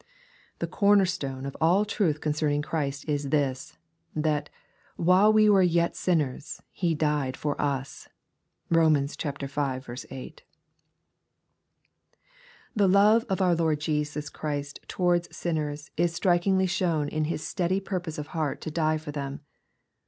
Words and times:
The 0.57 0.65
corner 0.65 1.05
stone 1.05 1.45
of 1.45 1.55
all 1.61 1.85
truth 1.85 2.21
concerning 2.21 2.63
Christ 2.63 3.05
is 3.07 3.29
this,— 3.29 3.77
that" 4.25 4.49
While 5.07 5.31
we 5.31 5.47
were 5.47 5.61
yet 5.61 5.95
sinners 5.95 6.59
He 6.71 6.95
died 6.95 7.37
for 7.37 7.53
us." 7.61 8.09
(Rom. 8.71 8.95
v. 8.95 9.09
8.) 9.29 10.41
The 12.75 12.87
love 12.87 13.25
of 13.29 13.43
our 13.43 13.53
Lord 13.53 13.79
Jesus 13.79 14.29
Christ 14.31 14.79
towards 14.87 15.37
sinners 15.37 15.91
is 15.97 16.15
strikingly 16.15 16.65
shown 16.65 17.07
in 17.07 17.25
His 17.25 17.45
steady 17.45 17.79
purpose 17.79 18.17
of 18.17 18.29
heart 18.33 18.59
to 18.61 18.71
die 18.71 18.97
for 18.97 19.11
them. 19.11 19.41